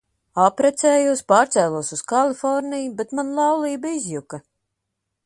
[0.43, 4.41] Apprecējos, pārcēlos uz Kaliforniju, bet mana laulība izjuka.